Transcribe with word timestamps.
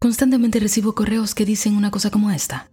Constantemente 0.00 0.60
recibo 0.60 0.94
correos 0.94 1.34
que 1.34 1.44
dicen 1.44 1.76
una 1.76 1.90
cosa 1.90 2.10
como 2.10 2.30
esta. 2.30 2.70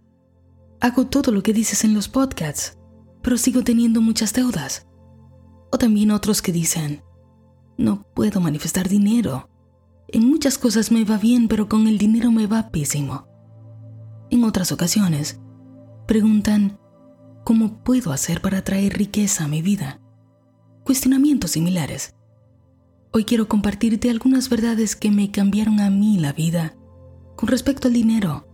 Hago 0.80 1.08
todo 1.08 1.32
lo 1.32 1.42
que 1.42 1.52
dices 1.52 1.82
en 1.82 1.92
los 1.92 2.08
podcasts, 2.08 2.78
pero 3.20 3.36
sigo 3.36 3.64
teniendo 3.64 4.00
muchas 4.00 4.32
deudas. 4.32 4.86
O 5.72 5.76
también 5.76 6.12
otros 6.12 6.40
que 6.40 6.52
dicen, 6.52 7.02
no 7.76 8.06
puedo 8.14 8.40
manifestar 8.40 8.88
dinero. 8.88 9.50
En 10.06 10.24
muchas 10.24 10.56
cosas 10.56 10.92
me 10.92 11.04
va 11.04 11.18
bien, 11.18 11.48
pero 11.48 11.68
con 11.68 11.88
el 11.88 11.98
dinero 11.98 12.30
me 12.30 12.46
va 12.46 12.70
pésimo. 12.70 13.26
En 14.30 14.44
otras 14.44 14.70
ocasiones, 14.70 15.40
preguntan, 16.06 16.78
¿cómo 17.42 17.82
puedo 17.82 18.12
hacer 18.12 18.40
para 18.40 18.62
traer 18.62 18.96
riqueza 18.96 19.46
a 19.46 19.48
mi 19.48 19.62
vida? 19.62 20.00
Cuestionamientos 20.84 21.50
similares. 21.50 22.14
Hoy 23.12 23.24
quiero 23.24 23.48
compartirte 23.48 24.10
algunas 24.10 24.48
verdades 24.48 24.94
que 24.94 25.10
me 25.10 25.32
cambiaron 25.32 25.80
a 25.80 25.90
mí 25.90 26.18
la 26.18 26.32
vida 26.32 26.76
con 27.36 27.48
respecto 27.48 27.88
al 27.88 27.94
dinero. 27.94 28.46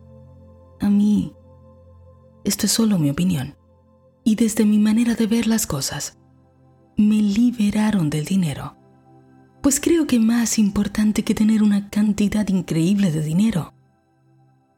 A 0.80 0.90
mí, 0.90 1.32
esto 2.44 2.66
es 2.66 2.72
solo 2.72 2.98
mi 2.98 3.10
opinión. 3.10 3.56
Y 4.24 4.34
desde 4.34 4.64
mi 4.64 4.78
manera 4.78 5.14
de 5.14 5.26
ver 5.26 5.46
las 5.46 5.66
cosas, 5.66 6.18
me 6.96 7.16
liberaron 7.16 8.10
del 8.10 8.24
dinero. 8.24 8.76
Pues 9.62 9.80
creo 9.80 10.06
que 10.06 10.18
más 10.18 10.58
importante 10.58 11.22
que 11.22 11.34
tener 11.34 11.62
una 11.62 11.88
cantidad 11.88 12.46
increíble 12.48 13.10
de 13.12 13.22
dinero 13.22 13.72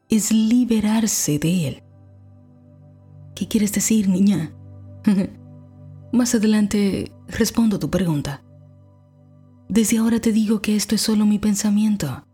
es 0.09 0.31
liberarse 0.31 1.39
de 1.39 1.67
él. 1.67 1.83
¿Qué 3.33 3.47
quieres 3.47 3.73
decir, 3.73 4.07
niña? 4.07 4.53
más 6.11 6.33
adelante 6.33 7.11
respondo 7.27 7.79
tu 7.79 7.89
pregunta. 7.89 8.43
Desde 9.67 9.97
ahora 9.97 10.19
te 10.19 10.31
digo 10.31 10.61
que 10.61 10.75
esto 10.75 10.95
es 10.95 11.01
solo 11.01 11.25
mi 11.25 11.39
pensamiento. 11.39 12.25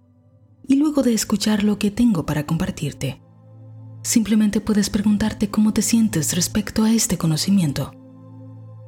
Y 0.71 0.77
luego 0.77 1.03
de 1.03 1.13
escuchar 1.13 1.65
lo 1.65 1.77
que 1.77 1.91
tengo 1.91 2.25
para 2.25 2.45
compartirte, 2.45 3.21
simplemente 4.03 4.61
puedes 4.61 4.89
preguntarte 4.89 5.49
cómo 5.49 5.73
te 5.73 5.81
sientes 5.81 6.33
respecto 6.33 6.85
a 6.85 6.93
este 6.93 7.17
conocimiento. 7.17 7.91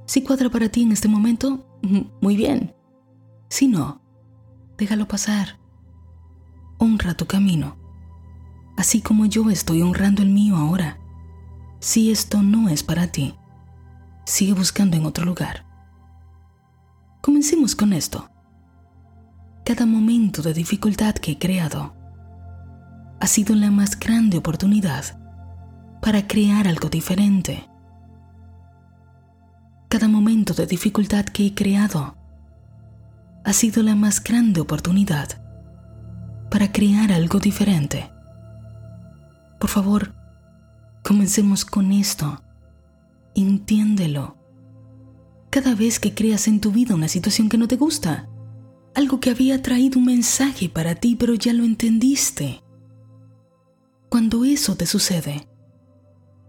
Si 0.06 0.23
cuadra 0.23 0.50
para 0.50 0.70
ti 0.70 0.84
en 0.84 0.94
este 0.94 1.09
momento, 1.09 1.67
muy 2.22 2.38
bien. 2.38 2.73
Si 3.50 3.67
no, 3.67 4.02
déjalo 4.78 5.09
pasar. 5.09 5.59
Honra 6.78 7.16
tu 7.16 7.25
camino, 7.25 7.75
así 8.78 9.02
como 9.02 9.25
yo 9.25 9.50
estoy 9.50 9.81
honrando 9.81 10.22
el 10.22 10.30
mío 10.30 10.56
ahora. 10.56 11.02
Si 11.81 12.12
esto 12.14 12.42
no 12.42 12.70
es 12.70 12.81
para 12.81 13.08
ti, 13.08 13.36
sigue 14.25 14.53
buscando 14.53 14.95
en 14.95 15.06
otro 15.06 15.25
lugar. 15.25 15.66
Comencemos 17.22 17.75
con 17.75 17.92
esto 17.92 18.30
cada 19.76 19.88
momento 19.88 20.44
de 20.44 20.54
dificultad 20.54 21.16
que 21.16 21.32
he 21.32 21.40
creado 21.40 21.96
ha 23.20 23.26
sido 23.26 23.56
la 23.56 23.72
más 23.72 23.98
grande 23.98 24.38
oportunidad 24.38 25.04
para 26.00 26.28
crear 26.28 26.68
algo 26.68 26.90
diferente. 26.90 27.68
Cada 29.90 30.08
momento 30.08 30.54
de 30.54 30.68
dificultad 30.68 31.26
que 31.26 31.48
he 31.48 31.56
creado 31.56 32.16
ha 33.44 33.52
sido 33.52 33.82
la 33.82 33.96
más 33.96 34.24
grande 34.24 34.62
oportunidad 34.62 35.42
para 36.52 36.72
crear 36.72 37.12
algo 37.12 37.40
diferente. 37.40 38.12
Por 39.60 39.72
favor, 39.72 40.14
comencemos 41.02 41.66
con 41.66 41.92
esto. 41.92 42.44
Entiéndelo. 43.34 44.38
Cada 45.50 45.74
vez 45.74 46.00
que 46.00 46.14
creas 46.14 46.48
en 46.48 46.62
tu 46.62 46.72
vida 46.72 46.94
una 46.94 47.08
situación 47.08 47.50
que 47.50 47.58
no 47.58 47.68
te 47.68 47.76
gusta, 47.76 48.30
algo 48.96 49.20
que 49.20 49.30
había 49.30 49.62
traído 49.62 50.00
un 50.00 50.06
mensaje 50.06 50.70
para 50.70 50.96
ti, 50.96 51.16
pero 51.16 51.34
ya 51.34 51.54
lo 51.54 51.64
entendiste. 51.64 52.64
Cuando 54.10 54.46
eso 54.46 54.76
te 54.76 54.86
sucede, 54.86 55.48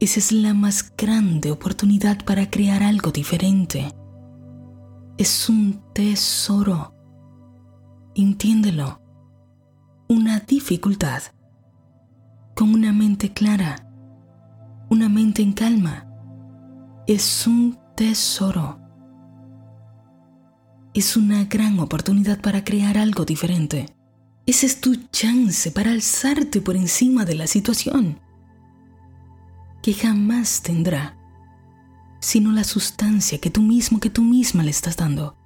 esa 0.01 0.21
es 0.21 0.33
la 0.33 0.53
más 0.53 0.95
grande 0.97 1.51
oportunidad 1.51 2.25
para 2.25 2.51
crear 2.51 2.83
algo 2.83 3.11
diferente. 3.11 3.95
Es 5.17 5.49
un 5.49 5.81
tesoro. 5.95 6.95
Entiéndelo. 8.15 9.01
Una 10.09 10.41
dificultad. 10.41 11.23
Con 12.55 12.75
una 12.75 12.93
mente 12.93 13.33
clara. 13.33 13.89
Una 14.91 15.09
mente 15.09 15.43
en 15.43 15.53
calma. 15.55 16.07
Es 17.07 17.47
un 17.47 17.79
tesoro 17.97 18.84
es 20.95 21.17
una 21.17 21.45
gran 21.45 21.81
oportunidad 21.81 22.41
para 22.41 22.63
crear 22.63 22.97
algo 22.97 23.25
diferente. 23.25 23.87
Ese 24.47 24.67
es 24.67 24.81
tu 24.81 24.95
chance 25.11 25.73
para 25.73 25.91
alzarte 25.91 26.61
por 26.61 26.77
encima 26.77 27.25
de 27.25 27.35
la 27.35 27.49
situación, 27.49 28.21
que 29.83 29.93
jamás 29.93 30.63
tendrá, 30.63 31.17
sino 32.21 32.53
la 32.53 32.63
sustancia 32.63 33.39
que 33.39 33.51
tú 33.51 33.61
mismo, 33.61 33.99
que 33.99 34.09
tú 34.09 34.23
misma 34.23 34.63
le 34.63 34.71
estás 34.71 34.97
dando. 34.97 35.37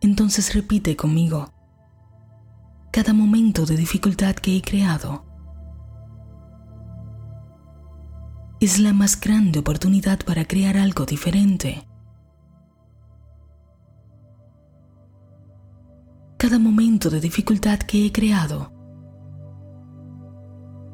Entonces 0.00 0.54
repite 0.54 0.96
conmigo, 0.96 1.52
cada 2.90 3.12
momento 3.12 3.66
de 3.66 3.76
dificultad 3.76 4.34
que 4.36 4.56
he 4.56 4.62
creado 4.62 5.26
es 8.58 8.78
la 8.78 8.94
más 8.94 9.20
grande 9.20 9.58
oportunidad 9.58 10.20
para 10.24 10.46
crear 10.46 10.78
algo 10.78 11.04
diferente. 11.04 11.89
De 17.08 17.20
dificultad 17.20 17.78
que 17.78 18.04
he 18.04 18.12
creado 18.12 18.72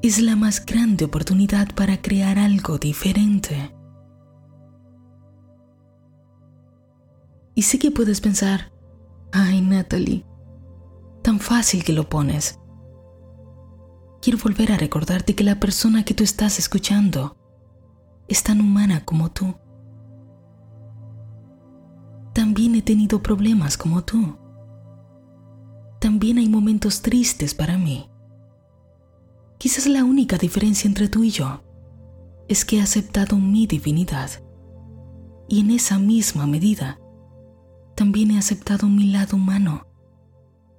es 0.03 0.23
la 0.23 0.37
más 0.37 0.65
grande 0.65 1.05
oportunidad 1.05 1.75
para 1.75 2.01
crear 2.01 2.39
algo 2.39 2.79
diferente. 2.79 3.75
Y 7.57 7.63
sé 7.63 7.81
que 7.81 7.91
puedes 7.91 8.21
pensar, 8.21 8.73
ay 9.33 9.61
Natalie, 9.63 10.25
tan 11.23 11.41
fácil 11.41 11.83
que 11.83 11.93
lo 11.93 12.09
pones. 12.09 12.61
Quiero 14.23 14.39
volver 14.39 14.71
a 14.71 14.77
recordarte 14.77 15.35
que 15.35 15.43
la 15.43 15.59
persona 15.59 16.05
que 16.05 16.15
tú 16.15 16.23
estás 16.23 16.61
escuchando 16.61 17.37
es 18.29 18.45
tan 18.45 18.61
humana 18.61 19.05
como 19.05 19.33
tú. 19.33 19.57
También 22.33 22.77
he 22.77 22.83
tenido 22.83 23.23
problemas 23.23 23.77
como 23.77 24.05
tú 24.05 24.46
también 26.07 26.39
hay 26.39 26.49
momentos 26.49 27.03
tristes 27.03 27.53
para 27.53 27.79
mí. 27.79 28.09
Quizás 29.59 29.89
la 29.89 30.05
única 30.05 30.39
diferencia 30.39 30.87
entre 30.87 31.09
tú 31.09 31.25
y 31.25 31.31
yo 31.31 31.65
es 32.47 32.65
que 32.65 32.77
he 32.77 32.81
aceptado 32.81 33.39
mi 33.39 33.67
divinidad 33.67 34.31
y 35.49 35.63
en 35.63 35.73
esa 35.73 35.99
misma 35.99 36.47
medida 36.47 37.01
también 37.97 38.31
he 38.31 38.39
aceptado 38.39 38.87
mi 38.87 39.11
lado 39.11 39.37
humano. 39.37 39.89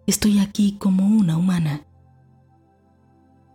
Estoy 0.06 0.40
aquí 0.40 0.78
como 0.80 1.06
una 1.06 1.36
humana. 1.36 1.86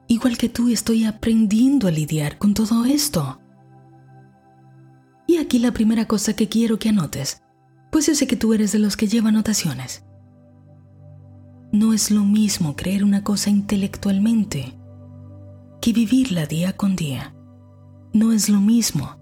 Igual 0.09 0.37
que 0.37 0.51
tú 0.51 0.69
estoy 0.69 1.07
aprendiendo 1.07 1.89
a 1.89 1.91
lidiar 1.91 2.37
con 2.37 2.53
todo 2.53 2.85
esto. 2.85 3.41
Y 5.27 5.39
aquí 5.39 5.59
la 5.59 5.73
primera 5.73 6.05
cosa 6.05 6.37
que 6.37 6.51
quiero 6.51 6.79
que 6.79 6.91
anotes, 6.91 7.41
pues 7.91 8.09
yo 8.09 8.15
sé 8.15 8.27
que 8.27 8.37
tú 8.37 8.53
eres 8.53 8.73
de 8.73 8.79
los 8.79 8.99
que 8.99 9.09
lleva 9.09 9.31
anotaciones. 9.31 10.05
No 11.73 11.95
es 11.95 12.11
lo 12.11 12.23
mismo 12.23 12.77
creer 12.77 13.03
una 13.03 13.25
cosa 13.25 13.49
intelectualmente 13.49 14.75
que 15.81 15.95
vivirla 15.95 16.45
día 16.45 16.77
con 16.77 16.97
día. 16.97 17.35
No 18.13 18.33
es 18.33 18.51
lo 18.51 18.61
mismo 18.61 19.17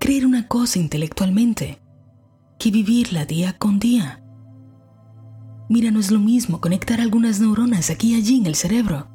creer 0.00 0.26
una 0.26 0.48
cosa 0.48 0.80
intelectualmente 0.80 1.80
que 2.58 2.72
vivirla 2.72 3.26
día 3.26 3.56
con 3.58 3.78
día. 3.78 4.24
Mira, 5.68 5.92
no 5.92 6.00
es 6.00 6.10
lo 6.10 6.18
mismo 6.18 6.60
conectar 6.60 7.00
algunas 7.00 7.38
neuronas 7.38 7.90
aquí 7.90 8.12
y 8.12 8.16
allí 8.16 8.38
en 8.38 8.46
el 8.46 8.56
cerebro 8.56 9.06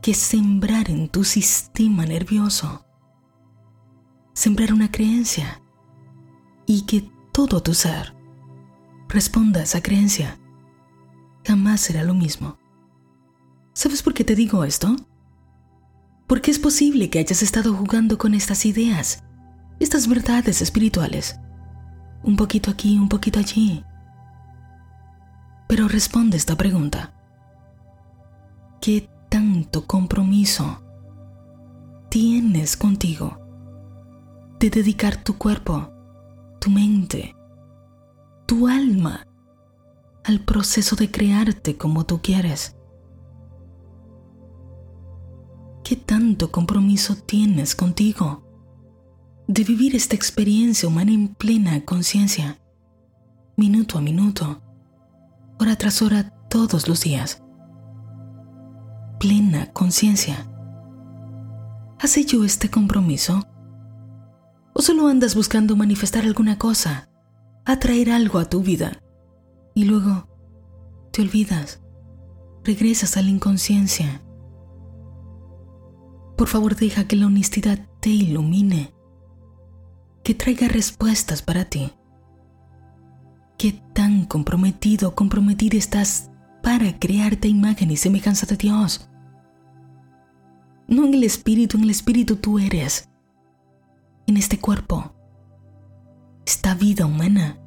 que 0.00 0.14
sembrar 0.14 0.88
en 0.88 1.08
tu 1.08 1.24
sistema 1.24 2.06
nervioso. 2.06 2.86
Sembrar 4.32 4.72
una 4.72 4.92
creencia 4.92 5.60
y 6.66 6.82
que 6.82 7.10
todo 7.32 7.64
tu 7.64 7.74
ser 7.74 8.14
responda 9.08 9.58
a 9.58 9.64
esa 9.64 9.82
creencia 9.82 10.38
jamás 11.48 11.80
será 11.80 12.04
lo 12.04 12.12
mismo. 12.12 12.58
¿Sabes 13.72 14.02
por 14.02 14.12
qué 14.12 14.22
te 14.22 14.34
digo 14.34 14.64
esto? 14.64 14.94
Porque 16.26 16.50
es 16.50 16.58
posible 16.58 17.08
que 17.08 17.20
hayas 17.20 17.42
estado 17.42 17.72
jugando 17.72 18.18
con 18.18 18.34
estas 18.34 18.66
ideas, 18.66 19.24
estas 19.80 20.08
verdades 20.08 20.60
espirituales, 20.60 21.40
un 22.22 22.36
poquito 22.36 22.70
aquí, 22.70 22.98
un 22.98 23.08
poquito 23.08 23.38
allí. 23.38 23.82
Pero 25.68 25.88
responde 25.88 26.36
esta 26.36 26.54
pregunta. 26.54 27.14
¿Qué 28.82 29.08
tanto 29.30 29.86
compromiso 29.86 30.82
tienes 32.10 32.76
contigo 32.76 33.38
de 34.60 34.68
dedicar 34.68 35.24
tu 35.24 35.38
cuerpo, 35.38 35.90
tu 36.60 36.68
mente, 36.68 37.34
tu 38.44 38.68
alma 38.68 39.27
al 40.28 40.40
proceso 40.40 40.94
de 40.94 41.10
crearte 41.10 41.78
como 41.78 42.04
tú 42.04 42.20
quieres. 42.20 42.76
¿Qué 45.82 45.96
tanto 45.96 46.52
compromiso 46.52 47.16
tienes 47.16 47.74
contigo? 47.74 48.44
De 49.46 49.64
vivir 49.64 49.96
esta 49.96 50.14
experiencia 50.14 50.86
humana 50.86 51.12
en 51.12 51.28
plena 51.28 51.82
conciencia, 51.86 52.58
minuto 53.56 53.96
a 53.96 54.02
minuto, 54.02 54.60
hora 55.58 55.76
tras 55.76 56.02
hora, 56.02 56.34
todos 56.50 56.88
los 56.88 57.00
días. 57.00 57.42
Plena 59.18 59.72
conciencia. 59.72 60.46
¿Has 61.98 62.18
hecho 62.18 62.44
este 62.44 62.68
compromiso? 62.68 63.48
¿O 64.74 64.82
solo 64.82 65.08
andas 65.08 65.34
buscando 65.34 65.74
manifestar 65.74 66.24
alguna 66.24 66.58
cosa, 66.58 67.08
atraer 67.64 68.10
algo 68.10 68.38
a 68.38 68.44
tu 68.44 68.60
vida 68.60 69.00
y 69.78 69.84
luego 69.84 70.26
te 71.12 71.22
olvidas, 71.22 71.80
regresas 72.64 73.16
a 73.16 73.22
la 73.22 73.28
inconsciencia? 73.28 74.20
Por 76.36 76.48
favor, 76.48 76.74
deja 76.74 77.06
que 77.06 77.14
la 77.14 77.26
honestidad 77.26 77.88
te 78.00 78.10
ilumine, 78.10 78.92
que 80.24 80.34
traiga 80.34 80.66
respuestas 80.66 81.42
para 81.42 81.66
ti. 81.66 81.92
¿Qué 83.56 83.80
tan 83.92 84.24
comprometido 84.24 85.14
comprometida 85.14 85.78
estás 85.78 86.32
para 86.60 86.98
crearte 86.98 87.46
imagen 87.46 87.92
y 87.92 87.96
semejanza 87.96 88.46
de 88.46 88.56
Dios? 88.56 89.08
No 90.88 91.04
en 91.04 91.14
el 91.14 91.22
espíritu, 91.22 91.76
en 91.76 91.84
el 91.84 91.90
espíritu 91.90 92.34
tú 92.34 92.58
eres. 92.58 93.08
En 94.26 94.38
este 94.38 94.58
cuerpo, 94.58 95.14
esta 96.44 96.74
vida 96.74 97.06
humana. 97.06 97.60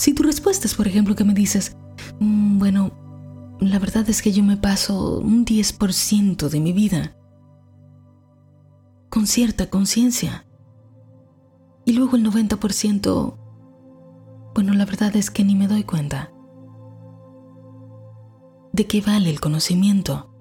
Si 0.00 0.14
tu 0.14 0.22
respuesta 0.22 0.66
es, 0.66 0.74
por 0.74 0.88
ejemplo, 0.88 1.14
que 1.14 1.24
me 1.24 1.34
dices, 1.34 1.76
mm, 2.20 2.58
bueno, 2.58 2.90
la 3.60 3.78
verdad 3.78 4.08
es 4.08 4.22
que 4.22 4.32
yo 4.32 4.42
me 4.42 4.56
paso 4.56 5.18
un 5.18 5.44
10% 5.44 6.48
de 6.48 6.58
mi 6.58 6.72
vida 6.72 7.18
con 9.10 9.26
cierta 9.26 9.68
conciencia. 9.68 10.46
Y 11.84 11.92
luego 11.92 12.16
el 12.16 12.22
90%, 12.24 13.36
bueno, 14.54 14.72
la 14.72 14.86
verdad 14.86 15.14
es 15.16 15.30
que 15.30 15.44
ni 15.44 15.54
me 15.54 15.68
doy 15.68 15.84
cuenta. 15.84 16.32
¿De 18.72 18.86
qué 18.86 19.02
vale 19.02 19.28
el 19.28 19.38
conocimiento 19.38 20.34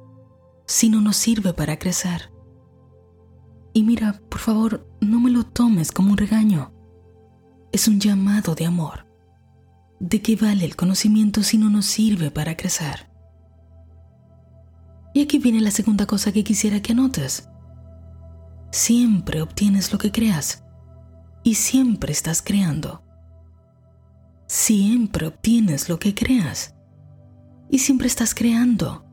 si 0.67 0.87
no 0.87 1.01
nos 1.01 1.17
sirve 1.17 1.51
para 1.51 1.77
crecer? 1.77 2.31
Y 3.73 3.83
mira, 3.83 4.21
por 4.29 4.39
favor, 4.39 4.87
no 5.01 5.19
me 5.19 5.29
lo 5.29 5.43
tomes 5.43 5.91
como 5.91 6.11
un 6.11 6.17
regaño. 6.17 6.71
Es 7.73 7.89
un 7.89 7.99
llamado 7.99 8.55
de 8.55 8.65
amor. 8.65 9.08
¿De 9.99 10.21
qué 10.21 10.37
vale 10.37 10.63
el 10.63 10.75
conocimiento 10.77 11.43
si 11.43 11.57
no 11.57 11.69
nos 11.69 11.85
sirve 11.85 12.31
para 12.31 12.55
crecer? 12.55 13.09
Y 15.13 15.21
aquí 15.21 15.39
viene 15.39 15.59
la 15.59 15.71
segunda 15.71 16.05
cosa 16.05 16.31
que 16.31 16.43
quisiera 16.43 16.81
que 16.81 16.93
anotes. 16.93 17.49
Siempre 18.71 19.41
obtienes 19.41 19.91
lo 19.91 19.97
que 19.97 20.11
creas 20.11 20.63
y 21.43 21.55
siempre 21.55 22.13
estás 22.13 22.41
creando. 22.41 23.03
Siempre 24.47 25.27
obtienes 25.27 25.89
lo 25.89 25.99
que 25.99 26.15
creas 26.15 26.75
y 27.69 27.79
siempre 27.79 28.07
estás 28.07 28.33
creando. 28.33 29.05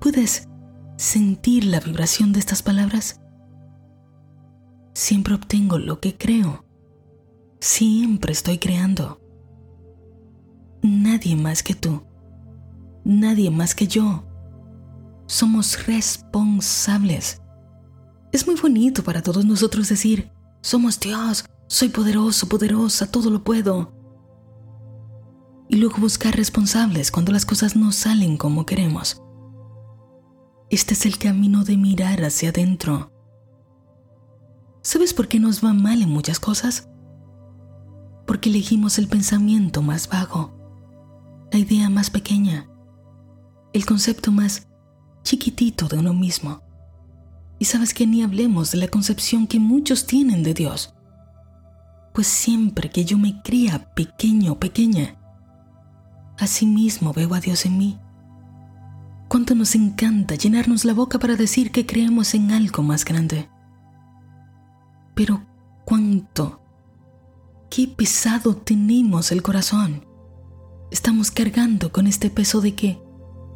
¿Puedes 0.00 0.48
sentir 0.96 1.64
la 1.64 1.80
vibración 1.80 2.32
de 2.32 2.38
estas 2.38 2.62
palabras? 2.62 3.20
Siempre 4.92 5.34
obtengo 5.34 5.78
lo 5.78 6.00
que 6.00 6.16
creo. 6.16 6.65
Siempre 7.60 8.32
estoy 8.32 8.58
creando. 8.58 9.20
Nadie 10.82 11.36
más 11.36 11.62
que 11.62 11.74
tú 11.74 12.02
nadie 13.06 13.50
más 13.50 13.74
que 13.74 13.86
yo. 13.86 14.24
Somos 15.26 15.86
responsables. 15.86 17.40
Es 18.32 18.46
muy 18.46 18.56
bonito 18.56 19.02
para 19.02 19.22
todos 19.22 19.44
nosotros 19.44 19.88
decir, 19.88 20.30
somos 20.60 21.00
Dios, 21.00 21.44
soy 21.68 21.88
poderoso, 21.88 22.48
poderosa, 22.48 23.10
todo 23.10 23.30
lo 23.30 23.44
puedo. 23.44 23.92
Y 25.68 25.76
luego 25.76 25.96
buscar 25.98 26.36
responsables 26.36 27.10
cuando 27.10 27.32
las 27.32 27.46
cosas 27.46 27.76
no 27.76 27.92
salen 27.92 28.36
como 28.36 28.66
queremos. 28.66 29.22
Este 30.68 30.94
es 30.94 31.06
el 31.06 31.18
camino 31.18 31.64
de 31.64 31.76
mirar 31.76 32.24
hacia 32.24 32.50
adentro. 32.50 33.12
¿Sabes 34.82 35.14
por 35.14 35.28
qué 35.28 35.40
nos 35.40 35.64
va 35.64 35.72
mal 35.72 36.02
en 36.02 36.10
muchas 36.10 36.40
cosas? 36.40 36.88
Porque 38.26 38.48
elegimos 38.48 38.98
el 38.98 39.08
pensamiento 39.08 39.82
más 39.82 40.08
vago, 40.08 40.52
la 41.52 41.58
idea 41.58 41.88
más 41.88 42.10
pequeña, 42.10 42.68
el 43.72 43.86
concepto 43.86 44.32
más 44.32 44.66
chiquitito 45.22 45.88
de 45.88 45.98
uno 45.98 46.12
mismo. 46.12 46.62
Y 47.58 47.64
sabes 47.66 47.94
que 47.94 48.06
ni 48.06 48.22
hablemos 48.22 48.72
de 48.72 48.78
la 48.78 48.88
concepción 48.88 49.46
que 49.46 49.58
muchos 49.58 50.06
tienen 50.06 50.42
de 50.42 50.54
Dios. 50.54 50.94
Pues 52.12 52.26
siempre 52.26 52.90
que 52.90 53.04
yo 53.04 53.18
me 53.18 53.40
cría 53.42 53.92
pequeño 53.94 54.52
o 54.52 54.58
pequeña, 54.58 55.16
mismo 56.62 57.12
veo 57.12 57.34
a 57.34 57.40
Dios 57.40 57.66
en 57.66 57.78
mí. 57.78 57.98
Cuánto 59.28 59.54
nos 59.54 59.74
encanta 59.74 60.34
llenarnos 60.34 60.84
la 60.84 60.94
boca 60.94 61.18
para 61.18 61.36
decir 61.36 61.72
que 61.72 61.86
creemos 61.86 62.34
en 62.34 62.52
algo 62.52 62.82
más 62.82 63.04
grande. 63.04 63.48
Pero 65.14 65.44
cuánto, 65.84 66.60
qué 67.70 67.88
pesado 67.88 68.56
tenemos 68.56 69.32
el 69.32 69.42
corazón. 69.42 70.06
Estamos 70.90 71.30
cargando 71.30 71.92
con 71.92 72.06
este 72.06 72.30
peso 72.30 72.60
de 72.60 72.74
que 72.74 73.00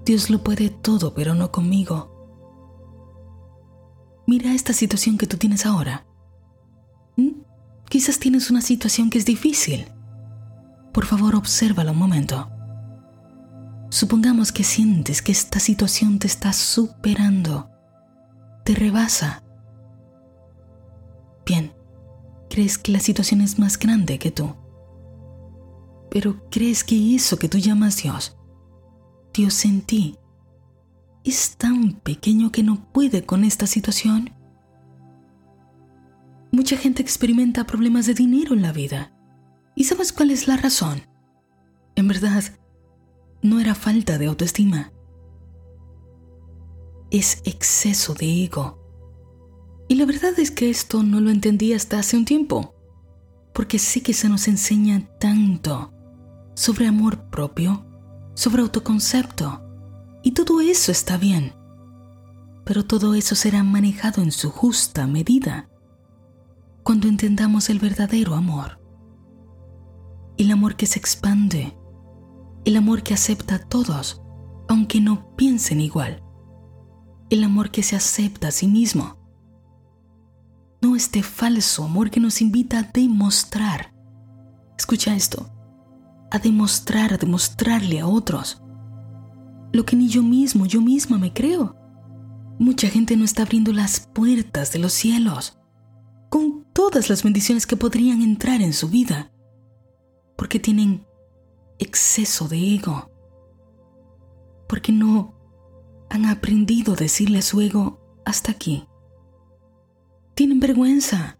Dios 0.04 0.30
lo 0.30 0.42
puede 0.42 0.70
todo, 0.70 1.14
pero 1.14 1.34
no 1.34 1.52
conmigo. 1.52 2.10
Mira 4.26 4.52
esta 4.52 4.72
situación 4.72 5.18
que 5.18 5.26
tú 5.26 5.36
tienes 5.36 5.66
ahora. 5.66 6.06
¿Mm? 7.16 7.42
Quizás 7.88 8.18
tienes 8.18 8.50
una 8.50 8.62
situación 8.62 9.10
que 9.10 9.18
es 9.18 9.24
difícil. 9.24 9.86
Por 10.92 11.06
favor, 11.06 11.34
obsérvala 11.36 11.92
un 11.92 11.98
momento. 11.98 12.50
Supongamos 13.90 14.52
que 14.52 14.62
sientes 14.62 15.20
que 15.20 15.32
esta 15.32 15.58
situación 15.58 16.20
te 16.20 16.28
está 16.28 16.52
superando, 16.52 17.70
te 18.64 18.74
rebasa. 18.74 19.42
Bien, 21.44 21.72
crees 22.50 22.76
que 22.76 22.92
la 22.92 23.00
situación 23.00 23.40
es 23.40 23.58
más 23.58 23.78
grande 23.78 24.18
que 24.18 24.30
tú. 24.30 24.54
Pero 26.10 26.42
crees 26.50 26.84
que 26.84 27.14
eso 27.14 27.38
que 27.38 27.48
tú 27.48 27.56
llamas 27.58 28.02
Dios 28.02 28.36
Dios 29.32 29.64
en 29.64 29.82
ti 29.82 30.16
es 31.24 31.56
tan 31.56 31.92
pequeño 31.94 32.50
que 32.50 32.62
no 32.62 32.92
puede 32.92 33.24
con 33.24 33.44
esta 33.44 33.66
situación. 33.66 34.34
Mucha 36.50 36.76
gente 36.76 37.02
experimenta 37.02 37.66
problemas 37.66 38.06
de 38.06 38.14
dinero 38.14 38.54
en 38.54 38.62
la 38.62 38.72
vida. 38.72 39.12
¿Y 39.76 39.84
sabes 39.84 40.12
cuál 40.12 40.30
es 40.30 40.48
la 40.48 40.56
razón? 40.56 41.02
En 41.94 42.08
verdad, 42.08 42.42
no 43.42 43.60
era 43.60 43.74
falta 43.74 44.18
de 44.18 44.26
autoestima. 44.26 44.92
Es 47.10 47.42
exceso 47.44 48.14
de 48.14 48.44
ego. 48.44 48.79
Y 49.90 49.96
la 49.96 50.06
verdad 50.06 50.38
es 50.38 50.52
que 50.52 50.70
esto 50.70 51.02
no 51.02 51.20
lo 51.20 51.30
entendí 51.30 51.72
hasta 51.72 51.98
hace 51.98 52.16
un 52.16 52.24
tiempo, 52.24 52.76
porque 53.52 53.80
sé 53.80 54.04
que 54.04 54.14
se 54.14 54.28
nos 54.28 54.46
enseña 54.46 55.10
tanto 55.18 55.92
sobre 56.54 56.86
amor 56.86 57.28
propio, 57.28 57.84
sobre 58.34 58.62
autoconcepto. 58.62 59.60
Y 60.22 60.30
todo 60.30 60.60
eso 60.60 60.92
está 60.92 61.16
bien. 61.16 61.54
Pero 62.64 62.86
todo 62.86 63.14
eso 63.14 63.34
será 63.34 63.64
manejado 63.64 64.22
en 64.22 64.30
su 64.30 64.48
justa 64.50 65.08
medida 65.08 65.68
cuando 66.84 67.08
entendamos 67.08 67.68
el 67.68 67.80
verdadero 67.80 68.36
amor. 68.36 68.80
El 70.38 70.52
amor 70.52 70.76
que 70.76 70.86
se 70.86 71.00
expande. 71.00 71.76
El 72.64 72.76
amor 72.76 73.02
que 73.02 73.14
acepta 73.14 73.56
a 73.56 73.66
todos, 73.66 74.22
aunque 74.68 75.00
no 75.00 75.34
piensen 75.34 75.80
igual. 75.80 76.22
El 77.28 77.42
amor 77.42 77.72
que 77.72 77.82
se 77.82 77.96
acepta 77.96 78.46
a 78.48 78.52
sí 78.52 78.68
mismo. 78.68 79.19
No 80.80 80.96
este 80.96 81.22
falso 81.22 81.84
amor 81.84 82.10
que 82.10 82.20
nos 82.20 82.40
invita 82.40 82.78
a 82.78 82.82
demostrar. 82.82 83.92
Escucha 84.78 85.14
esto 85.14 85.50
a 86.30 86.38
demostrar, 86.38 87.12
a 87.12 87.16
demostrarle 87.16 88.00
a 88.00 88.06
otros 88.06 88.62
lo 89.72 89.84
que 89.84 89.96
ni 89.96 90.08
yo 90.08 90.22
mismo, 90.22 90.66
yo 90.66 90.80
misma 90.80 91.18
me 91.18 91.32
creo. 91.32 91.76
Mucha 92.58 92.88
gente 92.88 93.16
no 93.16 93.24
está 93.24 93.42
abriendo 93.42 93.72
las 93.72 94.00
puertas 94.00 94.72
de 94.72 94.78
los 94.80 94.92
cielos 94.92 95.58
con 96.28 96.64
todas 96.72 97.08
las 97.08 97.22
bendiciones 97.22 97.66
que 97.66 97.76
podrían 97.76 98.22
entrar 98.22 98.62
en 98.62 98.72
su 98.72 98.88
vida, 98.88 99.32
porque 100.36 100.58
tienen 100.58 101.06
exceso 101.78 102.48
de 102.48 102.74
ego, 102.74 103.10
porque 104.68 104.92
no 104.92 105.34
han 106.10 106.26
aprendido 106.26 106.94
a 106.94 106.96
decirle 106.96 107.38
a 107.38 107.42
su 107.42 107.60
ego 107.60 108.00
hasta 108.24 108.52
aquí. 108.52 108.86
Tienen 110.40 110.58
vergüenza. 110.58 111.36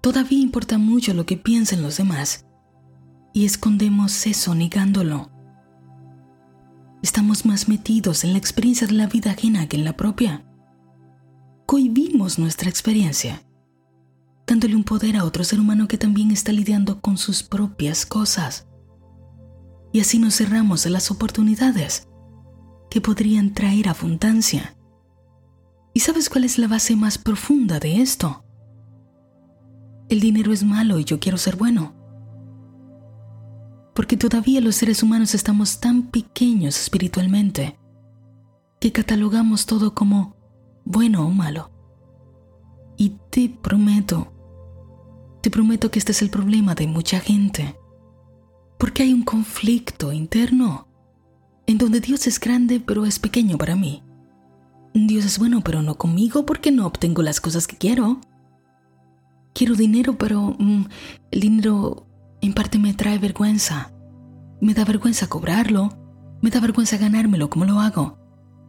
Todavía 0.00 0.38
importa 0.38 0.78
mucho 0.78 1.12
lo 1.12 1.26
que 1.26 1.36
piensen 1.36 1.82
los 1.82 1.98
demás 1.98 2.46
y 3.34 3.44
escondemos 3.44 4.26
eso 4.26 4.54
negándolo. 4.54 5.30
Estamos 7.02 7.44
más 7.44 7.68
metidos 7.68 8.24
en 8.24 8.32
la 8.32 8.38
experiencia 8.38 8.86
de 8.86 8.94
la 8.94 9.08
vida 9.08 9.32
ajena 9.32 9.68
que 9.68 9.76
en 9.76 9.84
la 9.84 9.94
propia. 9.94 10.42
Cohibimos 11.66 12.38
nuestra 12.38 12.70
experiencia, 12.70 13.42
dándole 14.46 14.74
un 14.74 14.84
poder 14.84 15.18
a 15.18 15.24
otro 15.24 15.44
ser 15.44 15.60
humano 15.60 15.86
que 15.86 15.98
también 15.98 16.30
está 16.30 16.50
lidiando 16.50 17.02
con 17.02 17.18
sus 17.18 17.42
propias 17.42 18.06
cosas. 18.06 18.66
Y 19.92 20.00
así 20.00 20.18
nos 20.18 20.34
cerramos 20.34 20.86
a 20.86 20.88
las 20.88 21.10
oportunidades 21.10 22.08
que 22.88 23.02
podrían 23.02 23.52
traer 23.52 23.90
abundancia. 23.90 24.73
¿Y 25.94 26.00
sabes 26.00 26.28
cuál 26.28 26.44
es 26.44 26.58
la 26.58 26.68
base 26.68 26.96
más 26.96 27.16
profunda 27.16 27.80
de 27.80 28.02
esto? 28.02 28.44
El 30.08 30.20
dinero 30.20 30.52
es 30.52 30.64
malo 30.64 30.98
y 30.98 31.04
yo 31.04 31.18
quiero 31.18 31.38
ser 31.38 31.56
bueno 31.56 31.94
porque 33.94 34.16
todavía 34.16 34.60
los 34.60 34.74
seres 34.74 35.02
humanos 35.02 35.34
estamos 35.34 35.78
tan 35.78 36.02
pequeños 36.02 36.78
espiritualmente 36.78 37.78
que 38.80 38.92
catalogamos 38.92 39.66
todo 39.66 39.94
como 39.94 40.36
bueno 40.84 41.26
o 41.26 41.30
malo. 41.30 41.70
Y 42.96 43.16
te 43.30 43.48
prometo, 43.48 44.32
te 45.40 45.50
prometo 45.50 45.90
que 45.90 45.98
este 46.00 46.12
es 46.12 46.22
el 46.22 46.30
problema 46.30 46.74
de 46.74 46.86
mucha 46.86 47.20
gente, 47.20 47.76
porque 48.78 49.04
hay 49.04 49.12
un 49.12 49.22
conflicto 49.22 50.12
interno 50.12 50.88
en 51.66 51.78
donde 51.78 52.00
Dios 52.00 52.26
es 52.26 52.38
grande 52.38 52.80
pero 52.80 53.06
es 53.06 53.18
pequeño 53.18 53.56
para 53.56 53.76
mí. 53.76 54.02
Dios 54.94 55.24
es 55.24 55.40
bueno 55.40 55.60
pero 55.62 55.82
no 55.82 55.96
conmigo 55.96 56.46
porque 56.46 56.70
no 56.70 56.86
obtengo 56.86 57.22
las 57.22 57.40
cosas 57.40 57.66
que 57.66 57.76
quiero. 57.76 58.20
Quiero 59.52 59.74
dinero 59.74 60.16
pero 60.16 60.54
mm, 60.58 60.84
el 61.32 61.40
dinero 61.40 62.06
en 62.40 62.54
parte 62.54 62.78
me 62.78 62.94
trae 62.94 63.18
vergüenza. 63.18 63.92
Me 64.60 64.72
da 64.72 64.84
vergüenza 64.84 65.26
cobrarlo. 65.26 65.90
Me 66.40 66.50
da 66.50 66.60
vergüenza 66.60 66.96
ganármelo 66.96 67.50
como 67.50 67.64
lo 67.64 67.80
hago. 67.80 68.18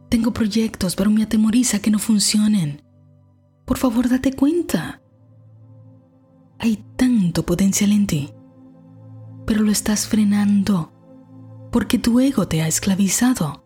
Tengo 0.08 0.32
proyectos, 0.32 0.96
pero 0.96 1.10
me 1.10 1.22
atemoriza 1.22 1.78
que 1.80 1.90
no 1.90 1.98
funcionen. 1.98 2.82
Por 3.64 3.78
favor, 3.78 4.08
date 4.08 4.32
cuenta. 4.32 5.02
Hay 6.58 6.84
tanto 6.96 7.44
potencial 7.44 7.92
en 7.92 8.06
ti, 8.06 8.30
pero 9.46 9.62
lo 9.62 9.70
estás 9.70 10.06
frenando 10.06 10.92
porque 11.70 11.98
tu 11.98 12.18
ego 12.20 12.48
te 12.48 12.62
ha 12.62 12.68
esclavizado 12.68 13.65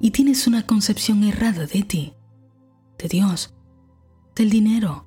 y 0.00 0.10
tienes 0.10 0.46
una 0.46 0.66
concepción 0.66 1.24
errada 1.24 1.66
de 1.66 1.82
ti, 1.82 2.12
de 2.98 3.08
Dios, 3.08 3.54
del 4.34 4.50
dinero 4.50 5.06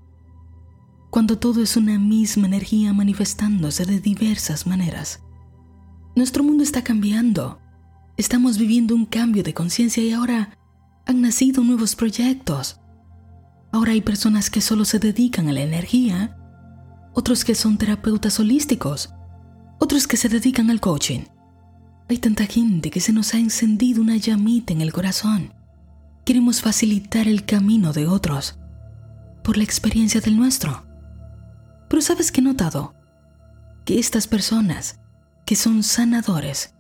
cuando 1.09 1.39
todo 1.39 1.61
es 1.61 1.75
una 1.75 1.97
misma 1.97 2.47
energía 2.47 2.93
manifestándose 2.93 3.85
de 3.85 3.99
diversas 3.99 4.67
maneras. 4.67 5.21
Nuestro 6.15 6.43
mundo 6.43 6.63
está 6.63 6.83
cambiando. 6.83 7.59
Estamos 8.17 8.57
viviendo 8.57 8.95
un 8.95 9.05
cambio 9.05 9.43
de 9.43 9.53
conciencia 9.53 10.03
y 10.03 10.11
ahora 10.11 10.57
han 11.05 11.21
nacido 11.21 11.63
nuevos 11.63 11.95
proyectos. 11.95 12.79
Ahora 13.71 13.93
hay 13.93 14.01
personas 14.01 14.49
que 14.49 14.61
solo 14.61 14.85
se 14.85 14.99
dedican 14.99 15.47
a 15.47 15.53
la 15.53 15.61
energía, 15.61 16.37
otros 17.13 17.43
que 17.43 17.55
son 17.55 17.77
terapeutas 17.77 18.39
holísticos, 18.39 19.13
otros 19.79 20.07
que 20.07 20.17
se 20.17 20.29
dedican 20.29 20.69
al 20.69 20.81
coaching. 20.81 21.21
Hay 22.09 22.17
tanta 22.17 22.47
gente 22.47 22.89
que 22.89 23.01
se 23.01 23.13
nos 23.13 23.35
ha 23.35 23.37
encendido 23.37 24.01
una 24.01 24.17
llamita 24.17 24.73
en 24.73 24.81
el 24.81 24.91
corazón. 24.91 25.53
Queremos 26.25 26.59
facilitar 26.59 27.27
el 27.27 27.45
camino 27.45 27.93
de 27.93 28.07
otros 28.07 28.57
por 29.43 29.57
la 29.57 29.63
experiencia 29.63 30.19
del 30.19 30.35
nuestro. 30.35 30.83
Pero 31.87 32.01
sabes 32.01 32.31
que 32.31 32.41
he 32.41 32.43
notado 32.43 32.95
que 33.85 33.99
estas 33.99 34.25
personas 34.25 34.99
que 35.45 35.55
son 35.55 35.83
sanadores 35.83 36.73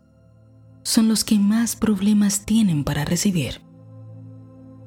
son 0.81 1.07
los 1.07 1.23
que 1.23 1.37
más 1.37 1.75
problemas 1.75 2.45
tienen 2.45 2.83
para 2.83 3.05
recibir. 3.05 3.61